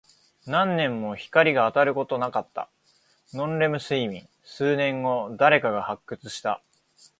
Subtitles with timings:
[0.47, 2.71] 何年も光が当たることなかった。
[3.35, 4.27] ノンレム睡眠。
[4.43, 6.63] 数年後、誰かが発掘した。